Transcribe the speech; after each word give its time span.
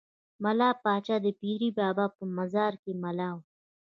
ملا 0.43 0.69
پاچا 0.83 1.15
د 1.25 1.27
پیر 1.41 1.61
بابا 1.77 2.05
په 2.17 2.23
مزار 2.37 2.73
کې 2.83 2.91
ملا 3.03 3.29
وو. 3.35 3.41